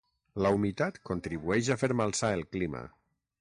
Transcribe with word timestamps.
La 0.45 0.51
humitat 0.55 0.97
contribueix 1.09 1.69
a 1.69 1.77
fer 1.83 1.91
malsà 2.01 2.33
el 2.39 2.43
clima. 2.57 2.83